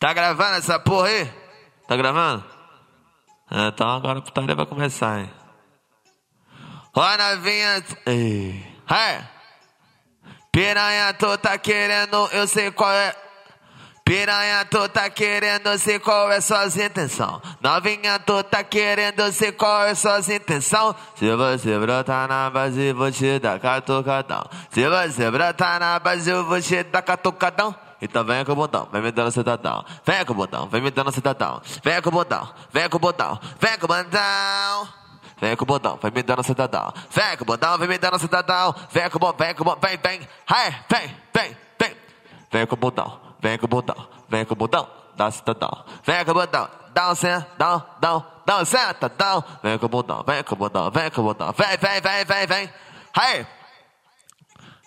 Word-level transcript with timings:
Tá 0.00 0.14
gravando 0.14 0.56
essa 0.56 0.78
porra 0.78 1.08
aí? 1.08 1.30
Tá 1.86 1.94
gravando? 1.94 2.42
É, 3.50 3.68
então 3.68 3.86
agora 3.86 4.18
a 4.18 4.22
putaria 4.22 4.54
vai 4.54 4.64
começar, 4.64 5.20
hein? 5.20 5.30
Ó, 6.94 7.16
novinha. 7.18 7.84
Ei. 8.06 8.66
É. 8.90 9.22
Piranha, 10.50 11.12
tu 11.12 11.36
tá 11.36 11.58
querendo, 11.58 12.30
eu 12.32 12.46
sei 12.48 12.70
qual 12.70 12.90
é. 12.90 13.14
Piranha, 14.02 14.64
tu 14.64 14.88
tá 14.88 15.10
querendo, 15.10 15.78
sei 15.78 15.98
qual 15.98 16.32
é 16.32 16.40
suas 16.40 16.78
intenção. 16.78 17.40
Novinha, 17.60 18.18
tu 18.20 18.42
tá 18.42 18.64
querendo, 18.64 19.30
sei 19.30 19.52
qual 19.52 19.84
é 19.84 19.94
suas 19.94 20.30
intenção. 20.30 20.96
Se 21.14 21.30
você 21.36 21.78
brotar 21.78 22.26
na 22.26 22.48
base, 22.48 22.94
vou 22.94 23.12
te 23.12 23.38
dar 23.38 23.60
catucadão. 23.60 24.48
Se 24.70 24.88
você 24.88 25.30
brotar 25.30 25.78
na 25.78 25.98
base, 25.98 26.30
eu 26.30 26.42
vou 26.42 26.60
te 26.60 26.82
dar 26.84 27.02
catucadão. 27.02 27.89
Então 28.00 28.24
vem 28.24 28.44
com 28.44 28.52
o 28.52 28.56
botão, 28.56 28.88
vem 28.90 29.02
me 29.02 29.12
dando 29.12 29.30
cidadão. 29.30 29.84
Vem 30.04 30.24
com 30.24 30.32
o 30.32 30.36
botão, 30.36 30.68
vem 30.68 30.80
me 30.80 30.90
dando 30.90 31.12
cidadão. 31.12 31.60
Vem 31.82 32.00
com 32.00 32.08
o 32.08 32.12
botão, 32.12 32.48
vem 32.72 32.88
com 32.88 32.96
o 32.96 33.00
botão, 33.00 33.40
vem 33.58 33.78
com 33.78 33.84
o 33.84 33.88
botão. 33.88 35.00
Vem 35.40 35.56
com 35.56 35.64
o 35.64 35.66
botão, 35.66 35.98
vem 36.02 36.12
me 36.12 36.22
dando 36.22 36.42
cidadão. 36.42 36.92
Vem 37.10 37.36
com 37.36 37.44
o 37.44 37.46
botão, 37.46 37.78
vem 37.78 37.88
me 37.88 37.98
dando 37.98 38.18
cidadão. 38.18 38.74
Vem 38.90 39.10
com 39.10 39.16
o 39.16 39.20
botão, 39.20 39.46
vem 39.46 39.54
com 39.54 39.62
o 39.62 39.64
botão, 39.64 39.88
vem, 39.88 39.98
vem. 39.98 40.28
Vem, 40.88 41.16
vem, 41.32 41.56
vem. 41.78 41.96
Vem 42.50 42.66
com 42.66 42.74
o 42.74 42.78
botão, 42.78 43.20
vem 43.40 43.58
com 43.58 43.66
o 43.66 43.68
botão, 43.68 44.08
vem 44.28 44.44
com 44.44 44.54
o 44.54 44.56
botão, 44.56 44.88
dá 45.16 45.30
cidadão. 45.30 45.84
Vem 46.04 46.24
com 46.24 46.30
o 46.32 46.34
botão, 46.34 46.68
dá 46.92 47.10
um 47.10 47.14
sentão, 47.14 47.86
dá 48.00 48.16
um, 48.16 48.22
dá 48.44 48.58
um 48.58 48.64
sentadão. 48.64 49.44
Vem 49.62 49.78
com 49.78 49.86
o 49.86 49.88
botão, 49.88 50.24
vem 50.26 50.42
com 50.42 50.54
o 50.54 50.58
botão, 50.58 50.90
vem 50.90 51.10
com 51.10 51.20
o 51.20 51.24
botão. 51.24 51.54
Vem, 51.56 51.76
vem, 51.78 52.00
vem, 52.00 52.24
vem, 52.24 52.46
vem. 52.46 52.74
Hey. 53.16 53.46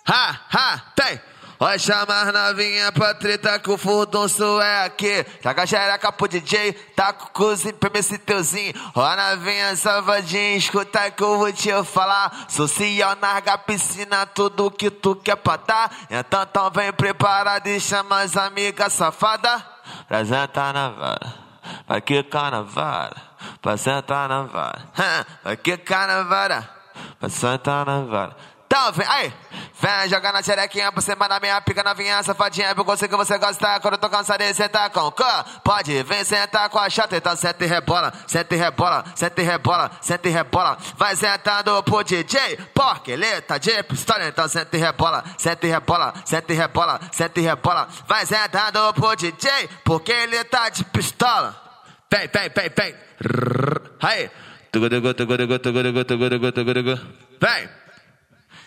Ha, 0.06 0.40
ha, 0.52 0.82
tem. 0.94 1.20
Vai 1.58 1.78
chamar 1.78 2.32
novinha 2.32 2.90
pra 2.92 3.14
treta 3.14 3.58
que 3.58 3.70
o 3.70 3.78
furdunço 3.78 4.60
é 4.60 4.84
aqui. 4.84 5.24
Taca 5.42 5.66
xereca 5.66 6.12
pro 6.12 6.26
DJ, 6.26 6.72
taca 6.96 7.24
o 7.24 7.30
cozinho 7.30 7.74
pra 7.74 7.90
esse 7.98 8.18
teuzinho. 8.18 8.74
Ó 8.94 9.16
novinha 9.16 9.76
salvadinha, 9.76 10.56
escuta 10.56 11.10
que 11.10 11.22
eu 11.22 11.38
vou 11.38 11.52
te 11.52 11.70
falar. 11.84 12.46
Social, 12.48 13.16
narga 13.20 13.56
piscina, 13.58 14.26
tudo 14.26 14.70
que 14.70 14.90
tu 14.90 15.14
quer 15.16 15.36
pra 15.36 15.56
dar. 15.56 15.90
Então, 16.10 16.42
então 16.42 16.70
vem 16.70 16.92
preparado 16.92 17.66
e 17.68 17.78
chama 17.78 18.22
as 18.22 18.36
amigas 18.36 18.92
safadas. 18.92 19.62
Pra 20.08 20.24
sentar 20.24 20.74
na 20.74 20.88
vara, 20.90 21.34
vai 21.86 22.00
quicar 22.00 22.50
na. 22.50 22.64
Pra 23.62 23.76
sentar 23.76 24.28
na 24.28 24.42
vara, 24.42 24.82
vai 25.44 25.56
quicar 25.56 26.08
na. 26.08 26.64
Pra 27.20 27.28
sentar 27.28 27.86
na 27.86 28.00
vara. 28.00 28.53
Então, 28.66 28.92
vem, 28.92 29.06
aí. 29.08 29.32
Vem 29.80 30.08
jogar 30.08 30.32
na 30.32 30.42
xerequinha 30.42 30.90
por 30.92 31.02
cima 31.02 31.28
da 31.28 31.38
minha 31.40 31.60
pica 31.60 31.82
novinha, 31.82 32.22
safadinha, 32.22 32.68
eu 32.68 32.84
que 32.84 33.16
você 33.16 33.38
gosta. 33.38 33.80
Quando 33.80 33.94
eu 33.94 33.98
tô 33.98 34.08
cansado 34.08 34.40
de 34.40 34.54
sentar 34.54 34.88
com 34.90 35.10
cã, 35.10 35.44
pode 35.62 36.02
vir 36.02 36.24
sentar 36.24 36.68
com 36.70 36.78
a 36.78 36.88
chata, 36.88 37.16
então 37.16 37.36
senta 37.36 37.64
e 37.64 37.66
rebola, 37.66 38.12
senta 38.26 38.54
e 38.54 38.58
rebola, 38.58 39.04
senta 39.14 39.42
e 39.42 39.44
rebola, 39.44 39.90
senta 40.00 40.28
e 40.28 40.32
rebola. 40.32 40.78
Vai 40.96 41.16
sentando 41.16 41.82
pro 41.82 42.02
DJ, 42.02 42.58
porque 42.72 43.10
ele 43.12 43.40
tá 43.42 43.58
de 43.58 43.82
pistola, 43.82 44.28
então 44.28 44.48
senta 44.48 44.76
e 44.76 44.80
rebola, 44.80 45.24
senta 45.36 45.66
e 45.66 45.70
rebola, 45.70 46.14
senta 46.24 46.52
e 46.52 46.56
rebola, 46.56 47.00
senta 47.12 47.40
e 47.40 47.42
rebola. 47.42 47.88
Vai 48.06 48.26
sentando 48.26 48.94
pro 48.94 49.16
DJ, 49.16 49.68
porque 49.84 50.12
ele 50.12 50.42
tá 50.44 50.68
de 50.68 50.84
pistola. 50.84 51.54
Vem, 52.10 52.28
vem, 52.28 52.50
vem, 52.54 52.70
vem. 52.76 52.94
Aí. 54.00 54.30
Vem. 57.40 57.83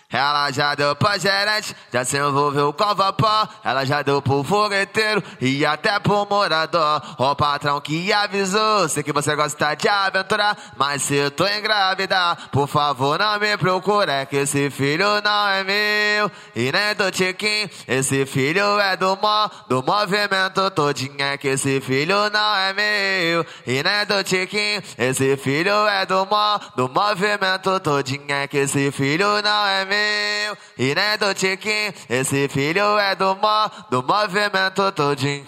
Ela 0.10 0.50
já 0.52 0.74
deu 0.74 0.96
pra 0.96 1.18
gerente, 1.18 1.76
já 1.92 2.06
se 2.06 2.18
envolveu 2.18 2.72
com 2.72 2.96
vapor. 2.96 3.50
Ela 3.62 3.84
já 3.84 4.02
deu 4.02 4.22
pro 4.22 4.42
fogueteiro 4.42 5.22
e 5.42 5.66
até 5.66 6.00
pro 6.00 6.26
morador. 6.26 7.02
O 7.18 7.36
patrão 7.36 7.82
que 7.82 8.14
avisou, 8.14 8.88
sei 8.88 9.04
que 9.04 9.12
você 9.12 9.36
gosta 9.36 9.76
de 9.76 9.90
aventurar, 9.90 10.58
mas 10.78 11.02
se 11.02 11.30
tô 11.32 11.46
engravidar, 11.46 12.50
por 12.54 12.70
favor 12.70 13.20
não 13.20 13.38
me 13.38 13.58
procure, 13.58 14.10
é 14.10 14.26
que 14.26 14.38
esse 14.38 14.70
filho 14.70 15.22
não 15.22 15.50
é 15.50 15.64
meu 15.66 16.32
e 16.56 16.72
nem 16.72 16.96
do 16.96 17.12
Tiquinho. 17.12 17.70
Esse 17.86 18.26
filho 18.26 18.80
é 18.80 18.96
do 18.96 19.10
mo, 19.18 19.52
do 19.68 19.84
movimento 19.84 20.72
todinho, 20.72 21.16
é 21.20 21.38
que 21.38 21.50
esse 21.50 21.82
filho 21.82 22.30
não 22.30 22.56
é 22.56 22.72
meu 22.72 23.46
e 23.66 23.84
nem 23.84 24.06
do 24.06 24.24
Tiquinho. 24.24 24.82
Esse 24.98 25.36
filho 25.36 25.86
é 25.86 26.06
do 26.06 26.26
mo, 26.26 26.60
do 26.78 26.88
movimento 26.88 27.78
todinho, 27.82 28.24
é 28.30 28.48
que 28.48 28.60
esse 28.60 28.90
filho 28.90 29.42
não 29.42 29.68
é 29.68 29.84
meu 29.84 29.97
meu 29.98 30.58
e 30.78 30.96
nem 30.96 31.18
do 31.18 31.34
Tiquinho. 31.34 31.94
Esse 32.10 32.48
filho 32.48 32.98
é 32.98 33.16
do 33.16 33.36
mo, 33.36 33.72
do 33.90 34.04
movimento 34.04 34.92
todinho. 34.92 35.48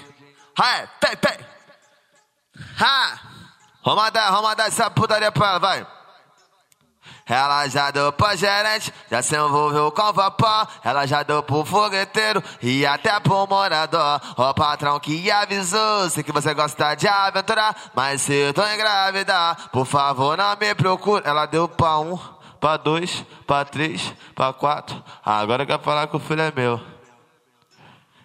Hai, 0.57 0.89
pei, 0.99 1.15
pei. 1.15 1.45
Ha! 2.79 3.19
Vamos 3.83 4.03
mandar, 4.03 4.31
vamos 4.31 4.59
essa 4.59 4.89
putaria 4.89 5.31
pra 5.31 5.47
ela, 5.47 5.59
vai. 5.59 5.87
Ela 7.25 7.67
já 7.67 7.91
deu 7.91 8.11
pra 8.11 8.35
gerente, 8.35 8.91
já 9.09 9.21
se 9.21 9.35
envolveu 9.35 9.91
com 9.91 10.11
vapor. 10.11 10.67
Ela 10.83 11.05
já 11.05 11.21
deu 11.21 11.43
pro 11.43 11.63
fogueteiro 11.63 12.43
e 12.59 12.85
até 12.87 13.19
pro 13.19 13.45
morador. 13.45 14.19
O 14.35 14.53
patrão 14.55 14.99
que 14.99 15.29
avisou, 15.29 16.09
sei 16.09 16.23
que 16.23 16.31
você 16.31 16.55
gosta 16.55 16.95
de 16.95 17.07
aventurar. 17.07 17.75
Mas 17.93 18.23
se 18.23 18.33
eu 18.33 18.53
tô 18.53 18.66
engravidar, 18.66 19.69
por 19.71 19.85
favor 19.85 20.35
não 20.35 20.57
me 20.57 20.73
procure. 20.73 21.21
Ela 21.23 21.45
deu 21.45 21.67
pra 21.67 21.99
um 21.99 22.19
pra 22.59 22.78
dois, 22.78 23.25
pra 23.46 23.66
três, 23.66 24.14
pra 24.36 24.53
quatro. 24.53 25.02
Agora 25.24 25.66
quer 25.66 25.80
falar 25.80 26.08
que 26.08 26.16
o 26.16 26.20
filho 26.20 26.42
é 26.42 26.52
meu. 26.56 26.80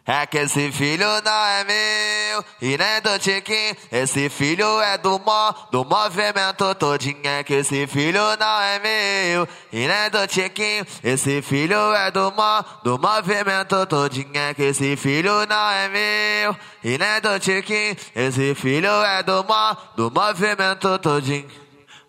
É 0.06 0.26
que 0.26 0.36
esse 0.36 0.70
filho 0.70 1.06
não 1.24 1.46
é 1.46 1.64
meu 1.64 2.44
e 2.60 2.76
nem 2.76 3.00
do 3.00 3.18
Tiquinho. 3.18 3.74
Esse 3.90 4.28
filho 4.28 4.78
é 4.82 4.98
do 4.98 5.18
mo, 5.18 5.54
do 5.72 5.82
movimento 5.82 6.74
todinho. 6.74 7.20
É 7.24 7.42
que 7.42 7.54
esse 7.54 7.86
filho 7.86 8.20
não 8.38 8.60
é 8.60 8.78
meu 8.80 9.48
e 9.72 9.88
nem 9.88 10.10
do 10.10 10.26
Tiquinho. 10.26 10.86
Esse 11.02 11.40
filho 11.40 11.94
é 11.94 12.10
do 12.10 12.30
mo, 12.32 12.64
do 12.82 12.98
movimento 12.98 13.86
todinho. 13.86 14.28
É 14.34 14.52
que 14.52 14.64
esse 14.64 14.94
filho 14.94 15.46
não 15.46 15.70
é 15.70 15.88
meu 15.88 16.56
e 16.84 16.98
nem 16.98 17.20
do 17.22 17.40
Tiquinho. 17.40 17.96
Esse 18.14 18.54
filho 18.54 18.90
é 18.90 19.22
do 19.22 19.42
mo, 19.42 19.76
do 19.96 20.10
movimento 20.10 20.98
todinho. 20.98 21.48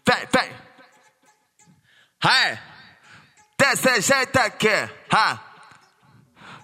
Vem, 0.05 0.27
vem! 0.33 0.64
Hai! 2.25 2.59
Desse 3.55 4.01
jeito 4.01 4.39
aqui, 4.39 4.89
ha! 5.11 5.39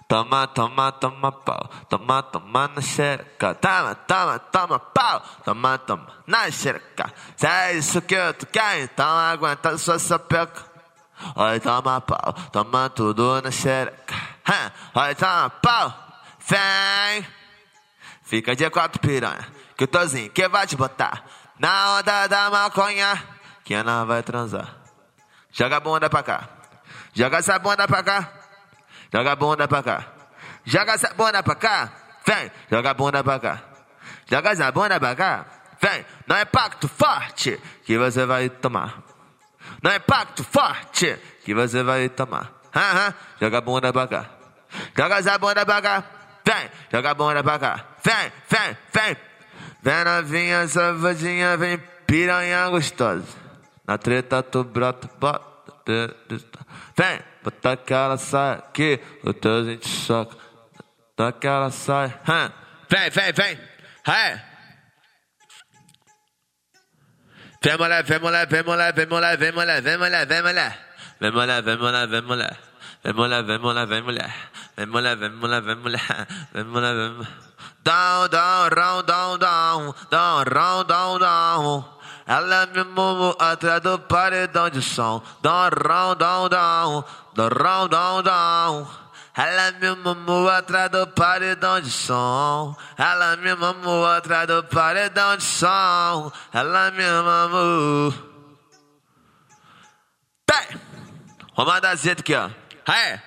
Toma, 0.08 0.48
toma, 0.48 0.90
toma 0.90 1.30
pau, 1.30 1.70
toma, 1.88 2.20
toma 2.20 2.66
na 2.66 2.82
xereca, 2.82 3.54
toma, 3.54 3.94
toma, 3.94 4.38
toma 4.40 4.78
pau, 4.80 5.22
toma, 5.44 5.78
toma 5.78 6.06
na 6.26 6.50
xereca. 6.50 7.14
Se 7.36 7.46
é 7.46 7.74
isso 7.74 8.02
que 8.02 8.32
tu 8.34 8.46
quer, 8.46 8.80
então 8.80 9.06
aguenta 9.06 9.78
sua 9.78 10.00
sapeca. 10.00 10.64
Oi, 11.36 11.60
toma 11.60 12.00
pau, 12.00 12.32
toma 12.50 12.90
tudo 12.90 13.40
na 13.40 13.52
xereca. 13.52 14.16
Oi, 14.96 15.14
toma 15.14 15.48
pau, 15.48 15.94
vem. 16.40 17.24
Fica 18.24 18.56
de 18.56 18.68
quatro 18.68 19.00
piranha, 19.00 19.46
que 19.76 19.84
o 19.84 19.86
Tozinho 19.86 20.28
que 20.28 20.48
vai 20.48 20.66
te 20.66 20.74
botar 20.74 21.24
na 21.56 21.98
onda 21.98 22.26
da 22.26 22.50
maconha, 22.50 23.22
que 23.64 23.80
não 23.84 24.04
vai 24.04 24.24
transar. 24.24 24.81
Joga 25.52 25.76
a 25.76 25.80
bunda 25.80 26.08
pra 26.08 26.22
cá. 26.22 26.48
Joga 27.12 27.38
essa 27.38 27.58
bunda 27.58 27.86
pra 27.86 28.02
cá. 28.02 28.32
Joga 29.12 29.32
a 29.32 29.36
bunda 29.36 29.68
pra 29.68 29.82
cá. 29.82 30.06
Joga 30.64 30.92
essa 30.92 31.12
bunda 31.14 31.42
pra 31.42 31.54
cá. 31.54 31.92
Vem. 32.26 32.50
Joga 32.70 32.90
a 32.90 32.94
bunda 32.94 33.22
pra 33.22 33.38
cá. 33.38 33.62
Joga 34.26 34.50
essa 34.50 34.72
bunda 34.72 34.98
pra 34.98 35.14
cá. 35.14 35.46
Vem. 35.80 36.06
Não 36.26 36.36
é 36.36 36.44
pacto 36.44 36.88
forte 36.88 37.60
que 37.84 37.98
você 37.98 38.24
vai 38.24 38.48
tomar. 38.48 39.02
Não 39.82 39.90
é 39.90 39.98
pacto 39.98 40.42
forte 40.42 41.18
que 41.44 41.54
você 41.54 41.82
vai 41.82 42.08
tomar. 42.08 42.50
Aham. 42.74 43.14
Joga 43.40 43.58
a 43.58 43.60
bunda 43.60 43.92
pra 43.92 44.08
cá. 44.08 44.26
Joga 44.96 45.16
essa 45.18 45.36
bunda 45.38 45.66
pra 45.66 45.82
cá. 45.82 46.04
Vem. 46.44 46.70
Joga 46.90 47.10
a 47.10 47.14
bunda 47.14 47.42
pra 47.44 47.58
cá. 47.58 47.84
Vem. 48.02 48.32
Vem. 48.48 48.76
Vem. 48.92 49.16
Vem 49.82 50.04
novinha, 50.04 50.68
safadinha, 50.68 51.56
vem 51.56 51.76
piranha 52.06 52.68
gostosa. 52.68 53.41
Na 53.86 53.98
treta 53.98 54.42
tu 54.42 54.64
brota, 54.64 55.08
bota. 55.18 55.52
Vem, 56.96 57.20
bota 57.42 57.72
aquela 57.72 58.16
saia 58.16 58.54
aqui, 58.54 59.00
o 59.24 59.32
teu 59.32 59.64
gente 59.64 59.88
choca. 59.88 60.36
Bota 61.16 61.28
aquela 61.28 61.70
saia. 61.70 62.20
Vem, 62.88 63.10
vem, 63.10 63.32
vem. 63.32 63.58
É. 64.06 64.52
Vem 67.64 67.78
mulher, 67.78 68.02
vem 68.02 68.18
mulher, 68.18 68.46
vem 68.48 68.62
mulher, 68.64 68.92
vem 68.92 69.06
mulher, 69.06 69.36
vem 69.36 69.52
mulher, 69.52 69.82
vem 69.82 69.98
mulher, 69.98 70.26
vem 70.26 70.42
mulher. 70.42 70.78
Vem 71.20 71.30
mulher, 71.30 71.62
vem 71.62 71.76
mulher, 71.76 72.08
vem 72.08 72.22
mulher. 72.22 72.58
Vem 73.04 73.12
mulher, 73.14 73.44
vem 73.44 73.58
mulher, 73.58 73.86
vem 73.86 74.02
mulher. 74.02 74.34
Vem 74.76 74.86
mulher, 74.86 75.16
vem 75.16 75.30
mulher, 75.30 75.62
vem 75.62 75.76
mulher. 75.76 76.26
Vem 76.52 76.64
mulher, 76.64 76.94
vem 76.94 77.10
mulher. 77.14 77.32
Down, 77.84 78.28
down, 78.28 78.68
round, 78.68 79.06
down, 79.06 79.38
down. 79.38 79.94
Down, 80.10 80.44
round, 80.44 80.88
down, 80.88 81.18
down. 81.18 82.01
Ela 82.32 82.64
me 82.64 82.82
mumu 82.82 83.36
atrás 83.38 83.82
do 83.82 83.98
paredão 83.98 84.70
de 84.70 84.80
som. 84.80 85.22
Down, 85.42 85.68
down, 85.70 86.16
down, 86.16 86.48
down. 86.48 87.04
Down, 87.34 87.88
down, 87.90 88.22
down. 88.22 88.88
Ela 89.36 89.72
me 89.72 89.94
mamou 89.96 90.48
atrás 90.48 90.90
do 90.90 91.06
paredão 91.08 91.78
de 91.78 91.90
som. 91.90 92.74
Ela 92.96 93.36
me 93.36 93.54
mamou 93.54 94.06
atrás 94.06 94.46
do 94.46 94.64
paredão 94.64 95.36
de 95.36 95.44
som. 95.44 96.32
Ela 96.54 96.90
me 96.92 97.04
mamou. 97.04 98.14
Tem! 100.46 100.80
Mandar 101.54 101.94
zeta 101.96 102.22
aqui, 102.22 102.34
ó. 102.34 102.48
Aí, 102.86 103.20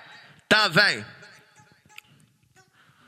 tá, 0.49 0.67
vem. 0.67 1.05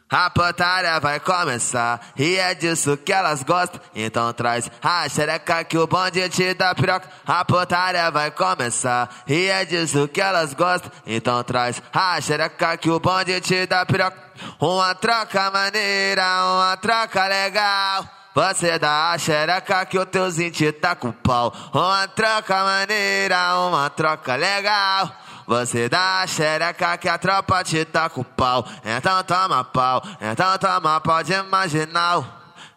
A 0.10 0.30
putaria 0.30 1.00
vai 1.02 1.20
começar 1.20 2.00
e 2.16 2.38
é 2.38 2.56
disso 2.56 2.96
que 2.96 3.12
elas 3.12 3.44
gostam. 3.44 3.82
Então 3.94 4.32
traz 4.32 4.72
a 4.82 5.08
xereca 5.10 5.66
que 5.66 5.78
o 5.78 5.86
bonde 5.86 6.30
te 6.30 6.54
dá 6.54 6.74
piroca. 6.74 7.10
A 7.26 7.44
putaria 7.44 8.10
vai 8.10 8.32
começar 8.32 9.10
e 9.28 9.48
é 9.48 9.66
disso 9.66 10.08
que 10.08 10.22
elas 10.22 10.54
gostam. 10.54 10.90
Então 11.06 11.44
traz 11.44 11.82
a 11.94 12.22
xereca 12.22 12.78
que 12.78 12.90
o 12.90 13.02
bonde 13.02 13.42
te 13.42 13.66
dá 13.66 13.86
piroca. 13.86 14.18
Uma 14.62 14.96
troca 14.96 15.52
maneira, 15.52 16.24
uma 16.54 16.78
troca 16.78 17.28
legal. 17.28 18.08
Você 18.34 18.80
dá 18.80 19.12
a 19.12 19.18
xereca 19.18 19.86
que 19.86 20.00
o 20.00 20.06
teu 20.06 20.32
te 20.52 20.72
tá 20.72 20.96
com 20.96 21.12
pau. 21.12 21.52
Uma 21.74 22.08
troca 22.08 22.64
maneira, 22.64 23.58
uma 23.58 23.90
troca 23.90 24.36
legal. 24.36 25.12
Você 25.48 25.88
dá 25.88 26.22
a 26.22 26.28
xereca 26.28 26.98
que 26.98 27.08
a 27.08 27.18
tropa 27.18 27.64
te 27.64 27.86
tá 27.86 28.10
com 28.10 28.22
pau. 28.22 28.68
Então 28.84 29.24
toma 29.24 29.64
pau, 29.64 30.04
então 30.20 30.58
toma 30.58 31.00
pau 31.00 31.24
de. 31.24 31.34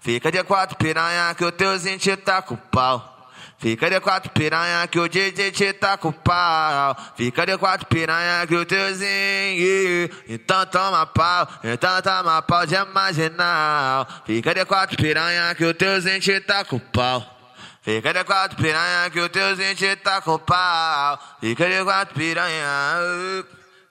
Fica 0.01 0.31
de 0.31 0.43
quatro 0.45 0.77
piranha 0.77 1.35
que 1.35 1.45
o 1.45 1.51
teuzinho 1.51 1.99
te 1.99 2.17
tá 2.17 2.41
com 2.41 2.55
pau. 2.57 3.11
Fica 3.59 3.91
de 3.91 4.01
quatro 4.01 4.31
piranha 4.31 4.87
que 4.87 4.99
o 4.99 5.09
DJ 5.09 5.51
te 5.51 5.73
tá 5.73 5.99
com 5.99 6.13
pau. 6.13 6.97
Fica 7.17 7.45
de 7.45 7.59
quatro 7.59 7.87
piranha 7.89 8.47
que 8.47 8.55
o 8.55 8.65
teuzinho. 8.65 10.09
Então 10.29 10.65
toma 10.67 11.05
pau, 11.07 11.49
então 11.65 12.01
toma 12.01 12.41
pau 12.41 12.65
de 12.65 12.83
marginal. 12.87 14.07
Fica 14.25 14.55
de 14.55 14.65
quatro 14.65 14.97
piranha 14.97 15.55
que 15.57 15.65
o 15.65 15.75
teuzinho 15.75 16.21
te 16.21 16.41
tá 16.41 16.65
com 16.65 16.79
pau. 16.79 17.40
Fica 17.83 18.13
de 18.13 18.25
quatro 18.25 18.57
piranha 18.59 19.11
que 19.11 19.21
o 19.21 19.29
teu 19.29 19.57
gente 19.57 19.97
tá 19.97 20.21
com 20.21 20.39
pau. 20.39 21.19
Fica 21.41 21.69
de 21.69 21.83
quatro 21.83 22.15
piranha. 22.15 22.67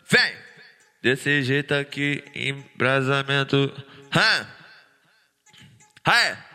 Vem! 0.10 0.38
Desse 1.02 1.42
jeito 1.44 1.74
aqui, 1.74 2.24
embrasamento. 2.36 3.56
Hã? 4.14 4.48
Hey! 6.06 6.49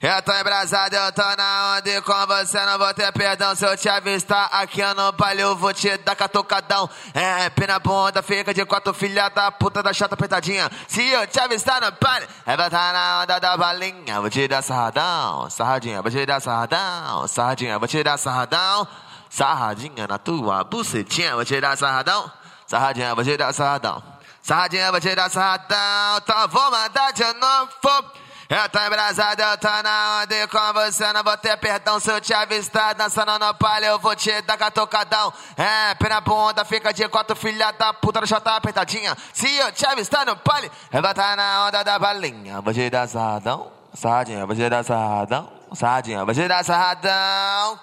Eu 0.00 0.22
tô 0.22 0.32
embrasado, 0.32 0.94
eu 0.94 1.12
tô 1.12 1.22
na 1.36 1.76
onda 1.76 1.90
e 1.90 2.00
com 2.02 2.26
você 2.28 2.64
não 2.64 2.78
vou 2.78 2.94
ter 2.94 3.12
perdão. 3.12 3.56
Se 3.56 3.66
eu 3.66 3.76
te 3.76 3.88
avistar 3.88 4.48
aqui 4.52 4.80
no 4.80 5.12
eu 5.36 5.56
vou 5.56 5.74
te 5.74 5.96
dar 5.98 6.14
catucadão. 6.14 6.88
É, 7.12 7.50
pina 7.50 7.80
bunda, 7.80 8.22
fica 8.22 8.54
de 8.54 8.64
quatro 8.64 8.94
filha 8.94 9.28
da 9.28 9.50
puta 9.50 9.82
da 9.82 9.92
chata 9.92 10.14
apertadinha. 10.14 10.70
Se 10.86 11.04
eu 11.04 11.26
te 11.26 11.40
avistar 11.40 11.80
no 11.80 11.90
baile, 12.00 12.28
é 12.46 12.56
vai 12.56 12.70
tá 12.70 12.92
na 12.92 13.22
onda 13.22 13.40
da 13.40 13.56
balinha. 13.56 14.20
Vou 14.20 14.30
te 14.30 14.46
dar 14.46 14.62
sarradão, 14.62 15.50
sarradinha, 15.50 16.00
vou 16.00 16.12
te 16.12 16.24
dar 16.24 16.40
sarradão, 16.40 17.26
sarradinha, 17.26 17.76
vou 17.76 17.88
te 17.88 18.00
dar 18.00 18.16
sarradão. 18.18 18.86
Sarradinha 19.28 20.06
na 20.06 20.16
tua 20.16 20.62
bucetinha, 20.62 21.34
vou 21.34 21.44
te 21.44 21.60
dar 21.60 21.76
sarradão. 21.76 22.30
Sarradinha, 22.68 23.16
vou 23.16 23.24
te 23.24 23.36
dar 23.36 23.52
sarradão. 23.52 24.00
Sarradinha, 24.40 24.92
vou 24.92 25.00
te 25.00 25.12
dar 25.12 25.28
sarradão. 25.28 26.18
Então 26.22 26.48
vou 26.48 26.70
mandar 26.70 27.12
de 27.12 27.24
novo. 27.24 28.27
Eu 28.48 28.66
tô 28.70 28.78
embrasado, 28.78 29.42
eu 29.42 29.58
tô 29.58 29.68
na 29.82 30.22
onda 30.22 30.34
e 30.34 30.48
com 30.48 30.72
você 30.72 31.12
não 31.12 31.22
vou 31.22 31.36
ter 31.36 31.54
perdão. 31.58 32.00
Se 32.00 32.10
eu 32.10 32.18
te 32.18 32.32
avistar 32.32 32.94
dançando 32.94 33.38
no 33.38 33.54
palha, 33.54 33.86
eu 33.86 33.98
vou 33.98 34.16
te 34.16 34.40
dar 34.40 34.56
catocadão. 34.56 35.30
É, 35.54 35.94
pena 35.96 36.18
bunda, 36.22 36.64
fica 36.64 36.90
de 36.90 37.06
quatro, 37.08 37.36
filha 37.36 37.70
da 37.72 37.92
puta, 37.92 38.24
já 38.24 38.40
tá 38.40 38.56
apertadinha. 38.56 39.14
Se 39.34 39.54
eu 39.54 39.70
te 39.70 39.84
avistar 39.84 40.24
no 40.24 40.34
palha, 40.34 40.70
eu 40.90 41.02
vou 41.02 41.12
tá 41.12 41.36
na 41.36 41.66
onda 41.66 41.84
da 41.84 41.98
balinha. 41.98 42.62
Vou 42.62 42.72
te 42.72 42.88
dar 42.88 43.06
sarradão, 43.06 43.70
sarradinha, 43.92 44.46
vou 44.46 44.56
te 44.56 44.66
dar 44.66 44.82
sarradão, 44.82 45.52
sarradinha, 45.74 46.24
vou 46.24 46.34
te 46.34 46.48
dar 46.48 46.64
sarradão. 46.64 47.78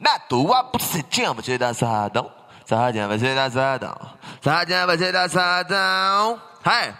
Na 0.00 0.18
tua 0.18 0.64
bucetinha, 0.64 1.32
vou 1.32 1.44
te 1.44 1.56
dar 1.56 1.76
sarradão, 1.76 2.28
sarradinha, 2.66 3.06
vou 3.06 3.18
te 3.18 3.32
dar 3.32 3.52
sarradão, 3.52 3.96
sarradinha, 4.42 4.84
vou 4.84 4.98
te 4.98 5.12
dar 5.12 5.30
sarradão. 5.30 6.42
Hey. 6.66 6.92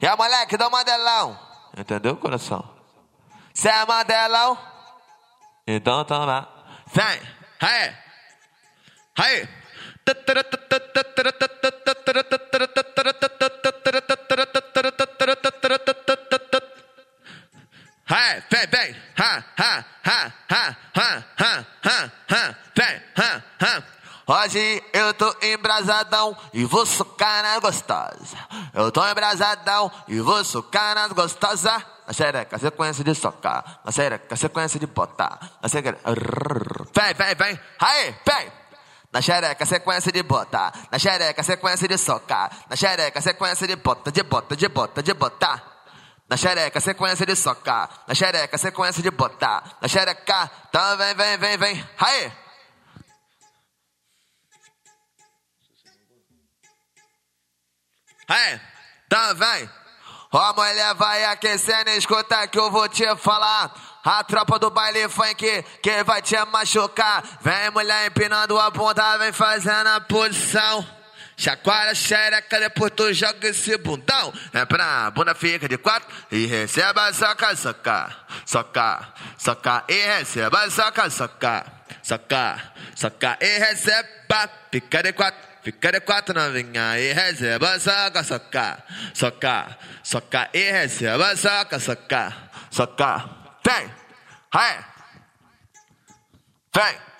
E 0.00 0.06
a 0.06 0.12
é 0.12 0.16
moleque 0.16 0.56
do 0.56 0.70
Mandelão. 0.70 1.38
Entendeu, 1.76 2.16
coração? 2.16 2.68
Cê 3.54 3.68
é 3.68 3.84
Mandelão? 3.86 4.58
Então, 5.66 6.00
então 6.00 6.04
toma. 6.04 6.48
Vem. 6.92 7.20
Aí. 7.60 7.94
Aí. 9.18 9.48
Hey, 18.12 18.42
vem, 18.50 18.66
vem, 18.66 18.96
ha, 19.16 19.44
ha, 19.56 19.84
ha, 20.02 20.32
ha, 20.48 20.76
ha, 20.96 21.24
ha, 21.38 22.12
ha, 22.28 22.56
vem, 22.74 23.02
ha, 23.16 23.42
ha. 23.60 23.99
Hoje 24.30 24.80
eu 24.92 25.12
tô 25.12 25.34
embrasadão 25.42 26.36
e 26.52 26.64
vou 26.64 26.86
socar 26.86 27.42
nas 27.42 27.58
gostosas. 27.58 28.36
Eu 28.72 28.92
tô 28.92 29.04
embrasadão 29.04 29.90
e 30.06 30.20
vou 30.20 30.44
socar 30.44 30.94
nas 30.94 31.10
gostosas. 31.10 31.82
Na 32.06 32.12
xereca, 32.12 32.56
sequência 32.56 33.02
de 33.02 33.12
socar. 33.12 33.80
Na 33.84 33.90
xereca, 33.90 34.36
sequência 34.36 34.78
de 34.78 34.86
botar. 34.86 35.36
Na 35.60 35.68
xereca. 35.68 35.98
Vem, 36.06 37.12
vem, 37.12 37.34
vem. 37.34 37.60
Aí, 37.80 38.14
vem. 38.24 38.52
Na 39.12 39.20
xereca, 39.20 39.66
sequência 39.66 40.12
de 40.12 40.22
botar. 40.22 40.74
Na 40.92 40.98
xereca, 41.00 41.42
sequência 41.42 41.88
de 41.88 41.98
socar. 41.98 42.52
Na 42.68 42.76
xereca, 42.76 43.20
sequência 43.20 43.66
de 43.66 43.74
bota, 43.74 44.12
de 44.12 44.22
bota, 44.22 44.54
de 44.54 44.68
bota, 44.68 45.02
de 45.02 45.12
botar. 45.12 45.60
Na 46.28 46.36
xereca, 46.36 46.80
sequência 46.80 47.26
de 47.26 47.34
socar. 47.34 48.04
Na 48.06 48.14
xereca, 48.14 48.56
sequência 48.56 49.02
de 49.02 49.10
botar. 49.10 49.76
Na 49.82 49.88
xereca, 49.88 50.48
então 50.68 50.96
vem, 50.96 51.14
vem, 51.16 51.36
vem, 51.36 51.56
vem. 51.58 51.88
Aí. 51.98 52.32
Hey, 58.30 58.60
tá, 59.08 59.32
vem. 59.32 59.68
Ó, 60.30 60.54
mulher 60.54 60.94
vai 60.94 61.24
aquecendo, 61.24 61.90
escuta 61.90 62.46
que 62.46 62.60
eu 62.60 62.70
vou 62.70 62.88
te 62.88 63.04
falar. 63.16 63.74
A 64.04 64.22
tropa 64.22 64.56
do 64.56 64.70
baile 64.70 65.08
funk 65.08 65.64
que 65.82 66.04
vai 66.04 66.22
te 66.22 66.36
machucar. 66.44 67.24
Vem 67.40 67.70
mulher 67.72 68.06
empinando 68.06 68.56
a 68.56 68.70
bunda, 68.70 69.18
vem 69.18 69.32
fazendo 69.32 69.88
a 69.88 70.00
posição. 70.00 70.86
Chacoalha 71.36 71.92
xereca, 71.92 72.60
depois 72.60 72.92
tu 72.94 73.12
joga 73.12 73.48
esse 73.48 73.76
bundão. 73.78 74.32
É 74.52 74.64
pra 74.64 75.10
bunda 75.10 75.34
fica 75.34 75.68
de 75.68 75.76
quatro 75.76 76.08
e 76.30 76.46
receba 76.46 77.12
soca, 77.12 77.56
soca, 77.56 78.16
soca, 78.46 79.08
soca 79.36 79.84
e 79.88 79.94
receba 79.94 80.70
soca, 80.70 81.10
soca, 81.10 81.66
soca, 82.02 82.72
soca 82.94 83.38
e 83.40 83.58
receba. 83.58 84.50
Fica 84.70 85.02
de 85.02 85.12
quatro. 85.12 85.50
Fica 85.62 85.92
de 85.92 86.00
quatro 86.00 86.34
novinha 86.34 86.98
e 86.98 87.12
receba 87.12 87.78
soca, 87.78 88.24
soca, 88.24 88.82
soca, 89.12 89.78
soca 90.02 90.50
e 90.54 90.70
receba 90.70 91.36
soca, 91.36 91.78
soca, 91.78 92.50
soca. 92.70 93.28
Vem, 93.62 93.94
vai, 94.52 94.84
vem. 96.74 97.10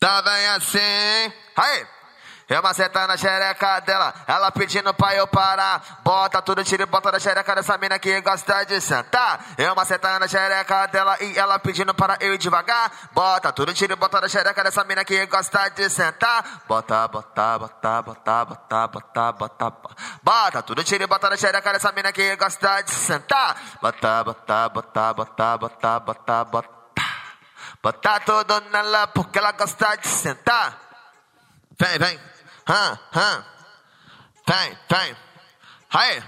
Tá 0.00 0.22
bem 0.22 0.46
assim, 0.46 1.32
aí. 1.56 2.01
Eu 2.52 2.62
macetando 2.62 3.10
a 3.10 3.16
xereca 3.16 3.80
dela, 3.80 4.12
ela 4.26 4.52
pedindo 4.52 4.92
pra 4.92 5.14
eu 5.14 5.26
parar. 5.26 6.00
Bota 6.04 6.42
tudo, 6.42 6.62
tira 6.62 6.82
e 6.82 6.86
bota 6.86 7.10
da 7.10 7.18
xereca 7.18 7.54
dessa 7.54 7.78
mina 7.78 7.98
que 7.98 8.20
gosta 8.20 8.62
de 8.64 8.78
sentar. 8.78 9.42
Eu 9.56 9.74
macetando 9.74 10.22
a 10.26 10.28
xereca 10.28 10.86
dela 10.88 11.16
e 11.22 11.38
ela 11.38 11.58
pedindo 11.58 11.94
para 11.94 12.18
eu 12.20 12.34
ir 12.34 12.36
devagar. 12.36 12.92
Bota 13.14 13.50
tudo, 13.54 13.72
tira 13.72 13.94
e 13.94 13.96
bota 13.96 14.20
da 14.20 14.28
xereca 14.28 14.62
dessa 14.62 14.84
mina 14.84 15.02
que 15.02 15.24
gosta 15.24 15.70
de 15.70 15.88
sentar. 15.88 16.44
Bota, 16.68 17.08
bota, 17.08 17.58
bota, 17.58 18.02
bota, 18.02 18.44
bota, 18.44 18.88
bota, 18.88 19.32
bota. 19.32 19.96
Bota 20.22 20.62
tudo, 20.62 20.84
tira 20.84 21.04
e 21.04 21.06
bota 21.06 21.30
da 21.30 21.38
xereca 21.38 21.72
dessa 21.72 21.90
mina 21.92 22.12
que 22.12 22.36
gosta 22.36 22.82
de 22.82 22.90
sentar. 22.90 23.56
Bota, 23.80 24.24
bota, 24.24 24.68
bota, 24.68 25.14
bota, 25.14 25.56
bota, 25.56 26.00
bota, 26.00 26.44
bota. 26.44 26.68
Bota 27.82 28.20
tudo 28.20 28.60
nela 28.70 29.06
porque 29.06 29.38
ela 29.38 29.52
gosta 29.52 29.96
de 29.96 30.06
sentar. 30.06 30.78
Vem, 31.80 31.98
vem 31.98 32.32
hã, 32.68 32.98
hã. 33.14 33.44
Tem, 34.44 34.78
tem. 34.88 35.16
Aí. 35.92 36.22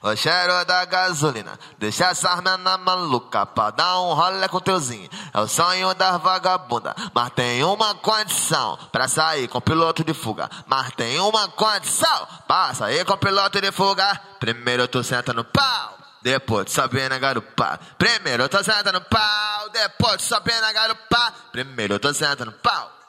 O 0.00 0.14
cheiro 0.14 0.64
da 0.64 0.84
gasolina, 0.84 1.58
deixa 1.78 2.06
essas 2.06 2.40
mena 2.40 2.78
maluca 2.78 3.44
pra 3.46 3.70
dar 3.70 4.00
um 4.00 4.14
rolê 4.14 4.48
com 4.48 4.60
teuzinho. 4.60 5.08
É 5.32 5.40
o 5.40 5.48
sonho 5.48 5.92
das 5.94 6.20
vagabunda, 6.20 6.94
mas 7.12 7.30
tem 7.30 7.64
uma 7.64 7.94
condição 7.94 8.78
pra 8.92 9.08
sair 9.08 9.48
com 9.48 9.60
piloto 9.60 10.04
de 10.04 10.14
fuga. 10.14 10.48
Mas 10.66 10.92
tem 10.92 11.18
uma 11.18 11.48
condição 11.48 12.28
pra 12.46 12.74
sair 12.74 13.04
com 13.04 13.16
piloto 13.16 13.60
de 13.60 13.72
fuga. 13.72 14.20
Primeiro 14.38 14.86
tu 14.86 15.02
senta 15.02 15.32
no 15.32 15.44
pau. 15.44 15.98
Depois 16.22 16.66
tu 16.66 16.72
sobe 16.72 17.08
na 17.08 17.18
garupa. 17.18 17.80
Primeiro 17.98 18.48
tu 18.48 18.62
senta 18.62 18.92
no 18.92 19.00
pau. 19.00 19.70
Depois 19.72 20.18
tu 20.18 20.22
sobe 20.22 20.52
na 20.60 20.72
garupa. 20.72 21.34
Primeiro 21.50 21.98
tu 21.98 22.14
senta 22.14 22.44
no 22.44 22.52
pau. 22.52 23.01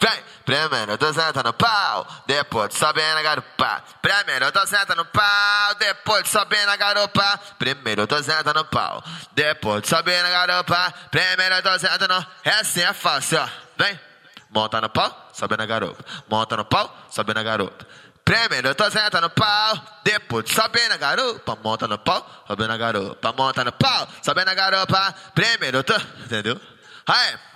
Vem, 0.00 0.24
primeiro 0.46 0.96
tu 0.96 1.12
senta 1.12 1.42
no 1.42 1.52
pau, 1.52 2.06
depois 2.26 2.70
tu 2.70 2.78
sobe 2.78 3.02
na 3.14 3.22
garupa. 3.22 3.84
Primeiro 4.00 4.50
tu 4.50 4.66
senta 4.66 4.94
no 4.94 5.04
pau, 5.04 5.74
depois 5.78 6.22
tu 6.22 6.30
sobe 6.30 6.56
na 6.64 6.76
garupa. 6.76 7.38
Primeiro 7.58 8.06
tu 8.06 8.22
senta 8.22 8.54
no 8.54 8.64
pau, 8.64 9.02
depois 9.32 9.82
tu 9.82 9.88
sobe 9.88 10.22
na 10.22 10.30
garupa. 10.30 10.90
Primeiro 11.10 11.60
tu 11.60 11.78
senta 11.78 12.08
no... 12.08 12.26
É 12.42 12.50
assim, 12.60 12.80
é 12.80 12.94
fácil, 12.94 13.40
ó. 13.40 13.48
Vem, 13.76 14.00
monta 14.48 14.80
no 14.80 14.88
pau, 14.88 15.30
sobe 15.34 15.58
na 15.58 15.66
garupa. 15.66 16.02
Monta 16.30 16.56
no 16.56 16.64
pau, 16.64 16.90
sobe 17.10 17.34
na 17.34 17.42
garupa. 17.42 17.84
Primeiro 18.24 18.74
tu 18.74 18.90
senta 18.90 19.20
no 19.20 19.28
pau, 19.28 19.78
depois 20.02 20.46
tu 20.46 20.54
sobe 20.54 20.88
na 20.88 20.96
garupa. 20.96 21.58
Monta 21.62 21.86
no 21.86 21.98
pau, 21.98 22.26
sobe 22.48 22.66
na 22.66 22.78
garupa. 22.78 23.32
Monta 23.36 23.64
no 23.64 23.72
pau, 23.72 24.08
sobe 24.22 24.46
na 24.46 24.54
garupa. 24.54 25.14
Primeiro 25.34 25.82
tu... 25.82 25.92
Entendeu? 26.24 26.58
Aí... 27.06 27.49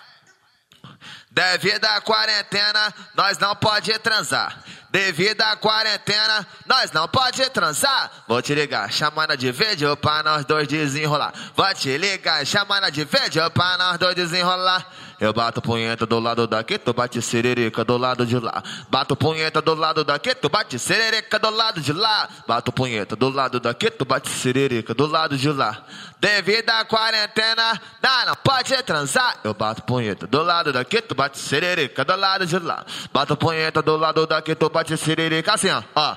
Devido 1.35 1.85
à 1.87 2.01
quarentena, 2.01 2.95
nós 3.13 3.39
não 3.39 3.57
pode 3.57 3.99
transar. 3.99 4.57
Devido 4.89 5.43
à 5.43 5.57
quarentena, 5.57 6.47
nós 6.65 6.93
não 6.93 7.09
pode 7.09 7.51
transar. 7.51 8.09
Vou 8.29 8.41
te 8.41 8.55
ligar, 8.55 8.89
chamada 8.93 9.37
de 9.37 9.51
vídeo 9.51 9.97
pra 9.97 10.23
nós 10.23 10.45
dois 10.45 10.69
desenrolar. 10.69 11.35
Vou 11.57 11.75
te 11.75 11.99
ligar, 11.99 12.47
chamada 12.47 12.89
de 12.89 13.05
vídeo 13.05 13.51
pra 13.51 13.77
nós 13.77 13.99
dois 13.99 14.15
desenrolar. 14.15 14.89
Eu 15.21 15.33
bato 15.33 15.63
punheta 15.63 16.05
do 16.05 16.19
lado 16.19 16.47
daqui, 16.47 16.79
tu 16.79 16.93
bate 16.93 17.23
sererica 17.23 17.85
do 17.85 17.97
lado 17.97 18.27
de 18.27 18.39
lá. 18.39 18.63
Bato 18.91 19.17
punheta 19.17 19.61
do 19.63 19.75
lado 19.75 20.05
daqui, 20.05 20.35
tu 20.35 20.49
bate 20.49 20.79
sererica 20.79 21.39
do 21.39 21.51
lado 21.51 21.81
de 21.81 21.93
lá. 21.93 22.29
Bato 22.47 22.73
punheta 22.73 23.15
do 23.15 23.29
lado 23.29 23.61
daqui, 23.61 23.91
tu 23.91 24.05
bate 24.05 24.29
sererica 24.29 24.93
do 24.93 25.07
lado 25.07 25.37
de 25.37 25.51
lá. 25.51 25.85
Devido 26.21 26.71
à 26.71 26.85
quarentena, 26.85 27.81
não, 28.03 28.27
não 28.27 28.35
pode 28.37 28.83
transar. 28.83 29.39
Eu 29.45 29.55
bato 29.55 29.83
punheta 29.83 30.27
do 30.27 30.43
lado 30.43 30.73
daqui, 30.73 31.01
tu 31.01 31.15
bate 31.15 31.39
sererica 31.39 32.05
do 32.05 32.17
lado 32.17 32.47
de 32.47 32.59
lá. 32.59 32.85
Bato 33.13 33.37
punheta 33.37 33.81
do 33.81 33.97
lado 33.97 34.27
daqui, 34.27 34.55
tu 34.55 34.69
bate 34.69 34.97
sererica 34.97 35.55
assim, 35.55 35.71
ó. 35.71 35.83
ó. 35.95 36.17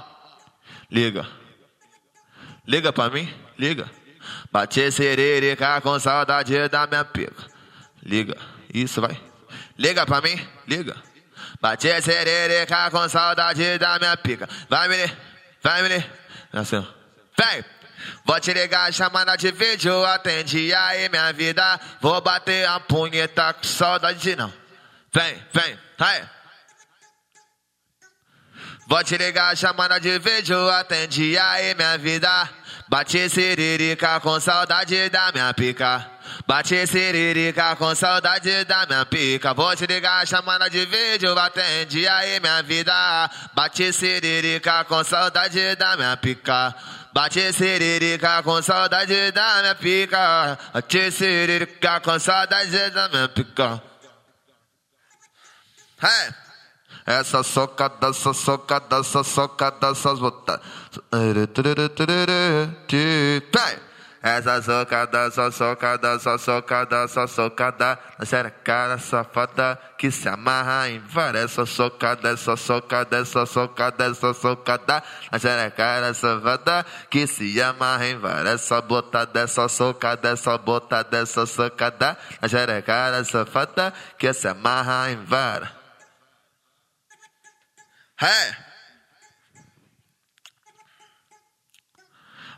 Liga. 0.90 1.28
Liga 2.66 2.92
pra 2.92 3.10
mim, 3.10 3.32
liga. 3.58 3.90
Bate 4.52 4.92
sererica 4.92 5.80
com 5.82 6.00
saudade 6.00 6.68
da 6.68 6.88
minha 6.88 7.06
pica. 7.06 7.46
Liga. 8.04 8.57
Isso, 8.74 9.02
vai. 9.02 9.20
Liga 9.78 10.06
pra 10.06 10.22
mim, 10.22 10.40
liga. 10.68 10.96
Bate 11.62 12.02
sererica 12.02 12.90
com 12.92 13.08
saudade 13.10 13.78
da 13.78 13.98
minha 14.00 14.16
pica. 14.18 14.48
Vai, 14.70 14.88
menino, 14.88 15.16
vai, 15.62 15.82
menino. 15.82 16.04
Assim, 16.54 16.86
vem. 17.38 17.66
Vou 18.24 18.40
te 18.40 18.54
ligar, 18.54 18.94
chamada 18.94 19.36
de 19.36 19.52
vídeo, 19.52 20.06
atende 20.06 20.74
aí 20.74 21.10
minha 21.10 21.32
vida. 21.34 21.80
Vou 22.00 22.20
bater 22.22 22.68
a 22.68 22.80
punheta 22.80 23.54
com 23.54 23.64
saudade 23.64 24.36
não. 24.36 24.54
Vem, 25.14 25.44
vem, 25.54 25.80
vai. 25.98 26.30
Vou 28.90 29.04
te 29.04 29.18
ligar, 29.18 29.54
chamada 29.58 30.00
de 30.00 30.18
vídeo, 30.18 30.70
atende 30.70 31.38
aí 31.38 31.76
minha 31.76 31.98
vida. 31.98 32.50
Bate 32.88 33.28
siririca 33.30 34.18
com 34.22 34.40
saudade 34.40 35.10
da 35.10 35.30
minha 35.34 35.54
pica. 35.54 36.10
Bate 36.48 36.88
siririca 36.88 37.76
com 37.76 37.94
saudade 37.94 38.64
da 38.64 38.86
minha 38.86 39.06
pica. 39.06 39.54
Vou 39.54 39.76
te 39.76 39.86
ligar, 39.86 40.26
chamada 40.26 40.70
de 40.70 40.86
vídeo, 40.86 41.38
atende 41.38 42.08
aí 42.08 42.40
minha 42.40 42.64
vida. 42.64 43.30
Bate 43.54 43.92
siririca 43.92 44.86
com 44.86 45.04
saudade 45.04 45.76
da 45.76 45.98
minha 45.98 46.16
pica. 46.16 46.74
Bate 47.12 47.52
siririca 47.52 48.42
com 48.42 48.62
saudade 48.62 49.32
da 49.32 49.62
minha 49.64 49.76
pica. 49.76 50.58
Bate 50.74 51.12
siririca 51.12 52.00
com 52.00 52.18
saudade 52.18 52.90
da 52.92 53.10
minha 53.10 53.28
pica. 53.28 53.84
Hey! 56.02 56.47
Essa 57.08 57.42
socada, 57.42 58.10
essa 58.10 58.34
socada, 58.34 58.98
essa 58.98 59.24
socada, 59.24 59.88
essas 59.92 60.20
botas. 60.20 60.60
Essa 64.22 64.62
socada, 64.62 65.20
essa 65.20 65.50
socada, 65.50 66.10
essa 66.10 66.38
socada, 66.38 67.04
essa 67.04 67.28
socada, 67.28 68.00
essa 68.20 68.50
cara 68.50 68.98
safada 68.98 69.80
que 69.98 70.12
se 70.12 70.28
amarra 70.28 70.90
em 70.90 71.00
várias. 71.00 71.46
Essa 71.46 71.66
socada, 71.66 72.32
essa 72.32 72.58
socada, 72.58 73.20
essa 73.20 73.46
socada, 73.46 74.04
essa 74.04 74.34
socada, 74.34 75.04
essa 75.32 75.72
cara 75.72 76.14
safada 76.14 76.86
que 77.10 77.26
se 77.26 77.62
amarra 77.62 78.06
em 78.06 78.18
várias. 78.18 78.56
Essa 78.56 78.82
botada, 78.82 79.40
essa 79.40 79.70
socada, 79.70 80.28
essa 80.28 80.58
botada, 80.58 81.20
essa 81.20 81.46
socada, 81.46 82.18
essa 82.42 82.82
cara 82.82 83.24
safada 83.24 83.94
que 84.20 84.34
se 84.34 84.50
amarra 84.50 85.10
em 85.10 85.24
várias. 85.24 85.87
É. 88.22 88.56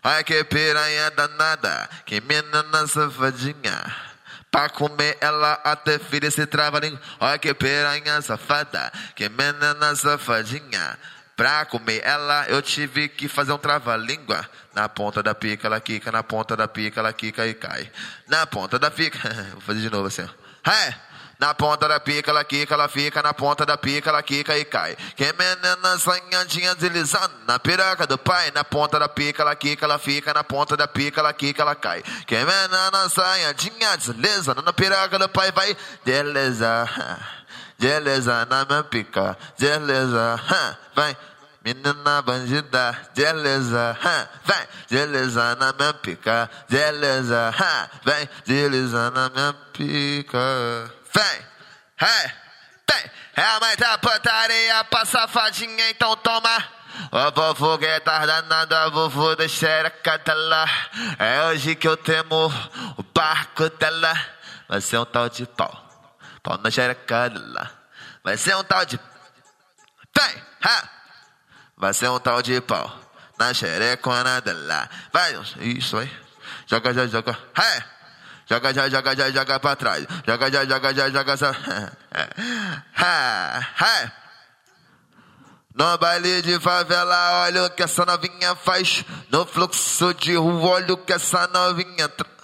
Olha 0.02 0.24
que 0.24 0.44
piranha 0.46 1.12
danada, 1.12 1.90
que 2.06 2.22
menina 2.22 2.88
safadinha. 2.88 4.10
Pra 4.50 4.70
comer 4.70 5.18
ela 5.22 5.54
até 5.64 6.00
filha 6.00 6.32
se 6.32 6.46
trava 6.48 6.80
língua. 6.80 7.00
Olha 7.20 7.38
que 7.38 7.54
piranha 7.54 8.22
safada, 8.22 8.92
que 9.16 9.28
menina 9.28 9.96
safadinha. 9.96 10.98
Pra 11.36 11.66
comer 11.66 12.02
ela 12.04 12.48
eu 12.48 12.62
tive 12.62 13.10
que 13.10 13.28
fazer 13.28 13.52
um 13.52 13.58
trava-língua. 13.58 14.50
Na 14.74 14.88
ponta 14.88 15.22
da 15.22 15.36
pica 15.36 15.68
ela 15.68 15.80
quica, 15.80 16.12
na 16.12 16.24
ponta 16.24 16.56
da 16.56 16.68
pica 16.68 17.00
ela 17.00 17.14
quica 17.14 17.46
e 17.46 17.54
cai. 17.54 17.92
Na 18.28 18.48
ponta 18.48 18.80
da 18.80 18.90
pica. 18.90 19.20
Vou 19.52 19.62
fazer 19.62 19.82
de 19.82 19.90
novo 19.90 20.08
assim. 20.08 20.28
É. 20.66 21.09
Na 21.40 21.54
ponta 21.54 21.88
da 21.88 22.02
pica 22.02 22.32
ela 22.32 22.44
quica, 22.44 22.74
ela 22.74 22.90
fica. 22.90 23.24
Na 23.24 23.34
ponta 23.34 23.66
da 23.66 23.78
pica 23.78 24.10
ela 24.10 24.22
quica 24.22 24.58
e 24.58 24.66
cai. 24.66 24.98
Que 25.16 25.34
menina 25.34 25.98
sonhadinha 25.98 26.76
deslizando 26.76 27.34
na 27.48 27.58
piroca 27.58 28.06
do 28.06 28.18
pai. 28.18 28.52
Na 28.52 28.66
ponta 28.66 29.00
da 29.00 29.08
pica 29.08 29.42
ela 29.42 29.56
quica, 29.56 29.86
ela 29.86 29.98
fica. 29.98 30.34
Na 30.34 30.44
ponta 30.44 30.76
da 30.76 30.86
pica 30.86 31.22
ela 31.22 31.32
quica, 31.32 31.62
ela 31.62 31.76
cai. 31.76 32.04
Que 32.28 32.36
menina 32.36 33.10
sonhadinha 33.10 33.96
deslizando 33.96 34.62
na 34.62 34.74
piroca 34.74 35.18
do 35.18 35.30
pai. 35.30 35.50
Vai, 35.54 35.78
beleza. 36.04 36.90
Beleza 37.80 38.46
na 38.50 38.66
minha 38.66 38.84
pica. 38.84 39.38
Beleza. 39.58 40.42
Vai. 40.94 41.16
Menina 41.64 42.22
bandida, 42.22 42.98
beleza, 43.14 43.98
vem, 44.46 44.68
beleza 44.90 45.56
na 45.56 45.74
minha 45.74 45.94
pica, 45.94 46.50
beleza, 46.70 47.54
vem, 48.06 48.30
beleza 48.48 49.12
na 49.12 49.30
minha 49.30 49.54
pica. 49.74 50.40
Vem, 51.14 51.48
é, 52.02 52.32
tem. 52.86 53.12
É 53.36 53.44
a 53.44 53.60
mãe 53.60 53.76
da 53.78 53.98
putaria 53.98 54.84
pra 54.86 55.06
safadinha, 55.06 55.90
então 55.90 56.16
toma. 56.18 56.80
Ô 57.12 57.32
vovô 57.32 57.78
guetar 57.78 58.28
danada, 58.28 58.90
vovô 58.90 59.36
da 59.36 59.48
xereca 59.48 60.18
dela. 60.18 60.66
É 61.18 61.44
hoje 61.46 61.76
que 61.76 61.88
eu 61.88 61.96
temo 61.96 62.52
o 62.98 63.04
barco 63.04 63.70
dela. 63.70 64.14
Vai 64.68 64.82
ser 64.82 64.98
um 64.98 65.06
tal 65.06 65.30
de 65.30 65.46
pau. 65.46 65.72
Pau 66.44 66.58
na 66.58 66.70
xereca 66.70 67.30
dela. 67.30 67.72
Vai 68.24 68.38
ser 68.38 68.56
um 68.56 68.64
tal 68.64 68.86
de. 68.86 69.00
Vem, 70.18 70.44
ha! 70.64 70.90
Vai 71.78 71.94
ser 71.94 72.10
um 72.10 72.20
tal 72.20 72.42
de 72.42 72.60
pau. 72.60 72.92
Na 73.38 73.54
xerecona 73.54 74.42
dela. 74.42 74.90
Vai, 75.14 75.34
isso 75.62 75.98
aí. 75.98 76.12
Joga, 76.68 76.94
joga, 76.94 77.08
joga. 77.08 77.40
É! 77.58 77.99
Joga, 78.50 78.74
já, 78.74 78.90
joga, 78.90 79.16
já, 79.16 79.30
joga 79.30 79.60
pra 79.60 79.76
trás. 79.76 80.08
Joga, 80.26 80.52
já, 80.52 80.66
joga, 80.66 80.94
já, 80.94 81.10
joga 81.10 81.38
só. 81.38 81.52
No 85.76 85.98
baile 86.00 86.42
de 86.42 86.60
favela, 86.60 87.44
olha 87.44 87.66
o 87.66 87.70
que 87.70 87.84
essa 87.84 88.06
novinha 88.06 88.56
faz. 88.56 89.06
No 89.30 89.46
fluxo 89.46 90.14
de 90.16 90.36
rua, 90.36 90.70
olha 90.72 90.94
o 90.94 90.98
que 90.98 91.14
essa 91.14 91.48
novinha 91.48 92.10
traz. 92.10 92.40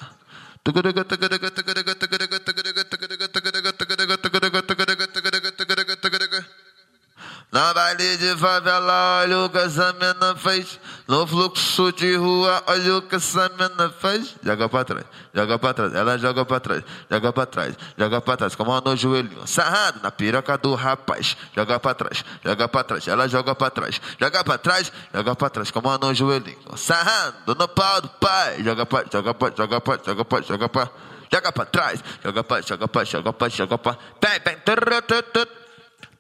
Na 7.56 7.74
baile 7.74 8.18
de 8.18 8.36
favela, 8.36 9.22
olha 9.22 9.46
o 9.46 9.50
que 9.50 9.58
essa 9.60 9.94
mina 9.94 10.36
fez. 10.36 10.78
No 11.08 11.26
fluxo 11.26 11.90
de 11.94 12.18
rua, 12.18 12.62
olha 12.68 12.98
o 12.98 13.02
que 13.02 13.16
essa 13.16 13.50
mina 13.58 13.90
fez. 13.98 14.36
Joga 14.44 14.68
pra 14.68 14.84
trás, 14.84 15.06
joga 15.34 15.58
pra 15.58 15.74
trás, 15.74 15.96
ela 15.96 16.18
joga 16.18 16.44
pra 16.44 16.60
trás, 16.60 16.84
joga 17.10 17.32
pra 17.32 17.46
trás, 17.46 17.76
joga 17.98 18.20
pra 18.20 18.36
trás, 18.36 18.56
com 18.56 18.64
a 18.64 18.66
mão 18.66 18.82
no. 18.82 19.48
Sarrado 19.48 20.02
na 20.04 20.12
piroca 20.12 20.58
do 20.58 20.76
rapaz. 20.76 21.38
Joga 21.56 21.80
pra 21.80 21.94
trás, 21.94 22.26
joga 22.44 22.68
pra 22.68 22.84
trás, 22.84 23.08
ela 23.08 23.26
joga 23.26 23.56
pra 23.56 23.70
trás, 23.70 24.02
joga 24.20 24.44
pra 24.44 24.58
trás, 24.58 24.92
joga 25.14 25.34
pra 25.34 25.50
trás, 25.50 25.72
com 25.72 25.80
a 25.80 25.82
mão 25.82 25.98
no 25.98 26.14
joelhinho. 26.14 26.60
No 27.48 27.68
pau 27.70 28.02
do 28.02 28.10
pai. 28.10 28.62
Joga 28.66 28.86
pra, 28.86 29.06
joga 29.10 29.34
pra, 29.34 29.54
joga 29.56 29.80
pra, 29.80 29.98
joga 30.06 30.26
pra, 30.26 30.42
joga 30.42 30.68
pra. 30.68 30.90
Joga 31.32 31.52
pra 31.54 31.66
trás, 31.66 32.04
joga 32.22 32.44
pra, 32.44 32.62
joga 32.62 32.88
pra, 32.90 33.06
joga 33.06 33.32
pra, 33.32 33.48
joga 33.48 33.78
pra. 33.78 33.98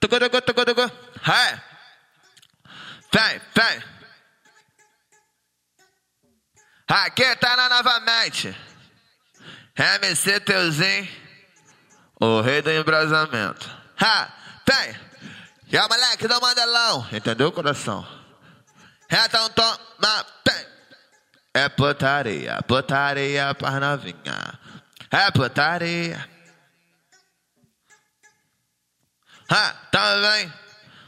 Vem, 0.02 0.20
vem, 0.20 0.92
Hey. 1.25 1.62
Vem, 3.12 3.42
vem. 3.56 3.84
Aqui 6.88 7.36
tá 7.38 7.56
na 7.56 7.70
novamente. 7.70 8.56
MC 9.78 10.40
Teuzinho, 10.42 11.08
o 12.22 12.42
rei 12.42 12.62
do 12.62 12.72
embrasamento. 12.72 13.70
Ha, 14.02 14.32
vem. 14.68 14.96
E 15.72 15.78
o 15.78 15.90
moleque 15.90 16.28
do 16.28 16.40
mandelão. 16.40 17.08
Entendeu, 17.12 17.52
coração? 17.52 18.06
Então 19.10 19.50
toma, 19.50 20.25
vem. 20.48 20.68
É 21.54 21.70
putaria, 21.70 22.62
putaria 22.68 23.54
pra 23.56 23.80
novinha. 23.80 24.60
É 25.10 25.32
putaria. 25.32 26.35
Ha, 29.50 29.74
tá 29.92 30.18
bem. 30.18 30.52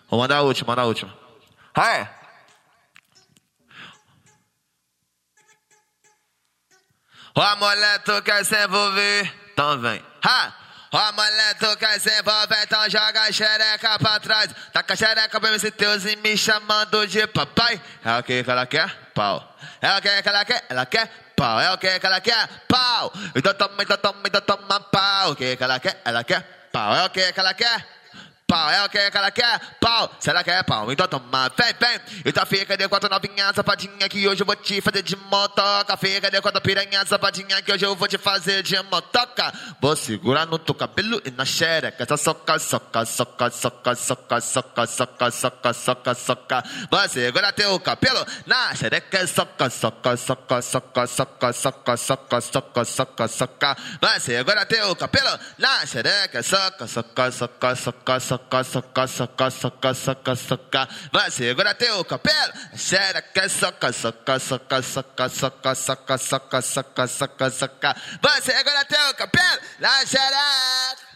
Vou 0.10 0.20
mandar 0.20 0.38
a 0.38 0.42
última, 0.42 0.68
mandar 0.68 0.84
a 0.84 0.86
última. 0.86 1.14
Hai. 1.76 2.10
Ó, 7.36 7.56
mulher, 7.58 8.00
tu 8.00 8.22
quer 8.24 8.44
se 8.46 8.56
envolver? 8.64 9.34
Então 9.54 9.80
vem. 9.80 10.04
Ha! 10.24 10.54
Ó, 10.92 11.12
mulher, 11.12 11.56
tu 11.60 11.78
quer 11.78 12.00
se 12.00 12.10
envolver? 12.20 12.64
Então 12.64 12.90
joga 12.90 13.22
a 13.22 13.32
xereca 13.32 14.00
pra 14.00 14.20
trás. 14.20 14.50
Taca 14.74 14.94
a 14.94 14.98
xereca 14.98 15.40
pra 15.40 15.52
mim 15.52 15.60
se 15.60 15.70
teus 15.70 16.06
e 16.06 16.16
me 16.16 16.38
chamando 16.38 17.06
de 17.06 17.28
papai. 17.28 17.80
É 18.04 18.18
o 18.18 18.24
que 18.24 18.44
ela 18.48 18.66
quer? 18.66 18.90
Pau. 19.14 19.56
É 19.82 19.96
o 19.98 20.02
que 20.02 20.08
ela 20.08 20.46
quer? 20.46 20.66
Ela 20.70 20.86
quer 20.86 21.08
pau. 21.36 21.60
É 21.60 21.72
o 21.72 21.78
que 21.78 21.88
ela 21.88 22.22
quer? 22.22 22.48
Pau. 22.68 23.12
Então 23.36 23.54
toma, 23.54 23.84
então 23.84 23.98
toma, 23.98 24.22
então 24.26 24.42
toma 24.42 24.80
pau. 24.80 25.32
O 25.32 25.36
que 25.36 25.58
ela 25.60 25.80
quer? 25.80 26.02
Ela 26.06 26.24
quer 26.24 26.70
pau. 26.72 26.96
É 26.96 27.06
o 27.06 27.10
que 27.10 27.34
ela 27.36 27.54
quer? 27.54 27.97
Pau, 28.50 28.70
é 28.70 28.86
o 28.86 28.88
que 28.88 28.98
ela 28.98 29.30
quer? 29.30 29.60
Pau, 29.78 30.10
se 30.22 30.30
ela 30.30 30.42
quer 30.42 30.64
pau, 30.64 30.90
então 30.90 31.06
toma, 31.06 31.50
vem, 31.50 31.74
vem. 31.78 32.24
Então 32.24 32.46
fica 32.46 32.78
de 32.78 32.88
quatro 32.88 33.10
novinha 33.10 33.52
safadinha 33.54 34.08
que 34.08 34.26
hoje 34.26 34.42
eu 34.42 34.46
vou 34.46 34.56
te 34.56 34.80
fazer 34.80 35.02
de 35.02 35.18
motoca. 35.18 35.98
Fica 35.98 36.32
de 36.32 36.40
quatro 36.40 36.62
piranha 36.62 37.06
safadinha 37.06 37.62
que 37.62 37.74
hoje 37.74 37.86
eu 37.86 37.94
vou 37.94 38.08
te 38.08 38.18
fazer 38.18 38.64
de 38.64 38.82
motoca. 38.84 39.54
Vou 39.82 39.98
segurar 39.98 40.46
no 40.46 40.58
teu 40.58 40.74
cabelo 40.74 41.22
e 41.26 41.32
na 41.32 41.44
xereca. 41.44 42.02
Essa 42.02 42.16
soca, 42.16 42.58
soca, 42.58 43.06
soca, 43.06 43.52
soca, 43.52 43.96
soca, 43.98 44.40
soca, 44.40 44.88
soca, 44.88 45.30
soca, 45.30 45.74
soca, 45.74 46.16
soca. 46.16 46.64
Vou 46.90 47.10
segurar 47.10 47.52
teu 47.52 47.78
cabelo 47.82 48.26
na 48.46 48.74
xereca. 48.74 49.28
Soca, 49.28 49.70
soca, 49.70 50.16
soca, 50.16 50.62
soca, 50.62 51.06
soca, 51.06 51.54
soca, 51.54 51.98
soca, 51.98 52.42
soca, 52.42 52.86
soca, 52.86 53.28
soca. 53.28 53.78
Vou 54.02 54.20
segurar 54.22 54.66
teu 54.66 54.96
cabelo 54.96 55.38
na 55.58 55.86
xereca. 55.86 56.42
Soca, 56.42 56.88
soca, 56.88 57.30
soca, 57.30 57.76
soca, 57.76 58.20
soca 58.22 58.37
soca, 58.38 58.64
soca, 58.64 59.08
soca, 59.08 59.50
soca, 59.50 59.94
soca, 59.94 60.36
soca. 60.36 60.88
Vai, 61.12 61.32
segura 61.32 61.74
teu 61.74 62.04
cabelo. 62.06 62.54
Xereca, 62.76 63.50
soca, 63.50 63.92
soca, 63.92 64.40
soca, 64.40 64.82
soca, 64.82 65.30
soca, 65.30 65.76
soca, 65.76 66.18
soca, 66.18 66.62
soca, 66.62 67.08
soca, 67.08 67.50
soca. 67.50 67.96
Vai, 68.22 68.42
segura 68.42 68.86
teu 68.86 69.14
cabelo. 69.16 69.62
Na 69.80 70.06
xereca. 70.06 71.07